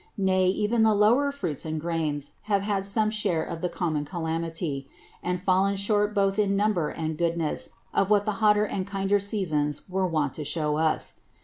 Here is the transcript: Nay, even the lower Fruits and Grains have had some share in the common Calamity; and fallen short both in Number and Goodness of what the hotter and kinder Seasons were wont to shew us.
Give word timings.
Nay, 0.17 0.47
even 0.47 0.81
the 0.81 0.95
lower 0.95 1.31
Fruits 1.31 1.63
and 1.63 1.79
Grains 1.79 2.31
have 2.49 2.63
had 2.63 2.85
some 2.85 3.11
share 3.11 3.43
in 3.45 3.61
the 3.61 3.69
common 3.69 4.03
Calamity; 4.03 4.87
and 5.21 5.39
fallen 5.39 5.75
short 5.75 6.15
both 6.15 6.39
in 6.39 6.55
Number 6.55 6.89
and 6.89 7.15
Goodness 7.19 7.69
of 7.93 8.09
what 8.09 8.25
the 8.25 8.31
hotter 8.41 8.65
and 8.65 8.87
kinder 8.87 9.19
Seasons 9.19 9.87
were 9.87 10.07
wont 10.07 10.33
to 10.33 10.43
shew 10.43 10.73
us. 10.73 11.19